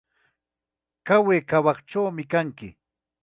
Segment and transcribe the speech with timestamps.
[1.05, 2.69] Qaway qawachkanki.